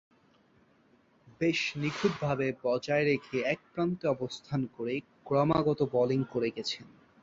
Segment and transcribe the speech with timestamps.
[1.41, 4.93] বেশ নিখুঁতভাবে বজায় রেখে এক প্রান্তে অবস্থান করে
[5.25, 6.85] ক্রমাগত বোলিং করে গেছেন।